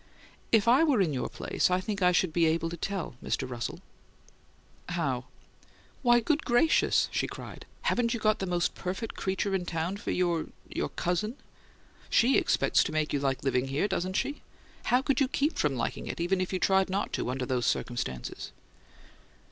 "If 0.51 0.67
I 0.67 0.83
were 0.83 0.99
in 0.99 1.13
your 1.13 1.29
place 1.29 1.69
I 1.69 1.79
think 1.79 2.01
I 2.01 2.11
should 2.11 2.33
be 2.33 2.47
able 2.47 2.71
to 2.71 2.75
tell, 2.75 3.13
Mr. 3.23 3.47
Russell." 3.47 3.81
"How?" 4.89 5.25
"Why, 6.01 6.19
good 6.21 6.43
gracious!" 6.43 7.07
she 7.11 7.27
cried. 7.27 7.67
"Haven't 7.83 8.11
you 8.11 8.19
got 8.19 8.39
the 8.39 8.47
most 8.47 8.73
perfect 8.73 9.13
creature 9.13 9.53
in 9.53 9.63
town 9.63 9.97
for 9.97 10.09
your 10.09 10.47
your 10.67 10.89
cousin? 10.89 11.35
SHE 12.09 12.35
expects 12.39 12.83
to 12.85 12.91
make 12.91 13.13
you 13.13 13.19
like 13.19 13.43
living 13.43 13.67
here, 13.67 13.87
doesn't 13.87 14.13
she? 14.15 14.41
How 14.85 15.03
could 15.03 15.21
you 15.21 15.27
keep 15.27 15.59
from 15.59 15.75
liking 15.75 16.07
it, 16.07 16.19
even 16.19 16.41
if 16.41 16.51
you 16.51 16.57
tried 16.57 16.89
not 16.89 17.13
to, 17.13 17.29
under 17.29 17.45
the 17.45 17.61
circumstances?" 17.61 18.51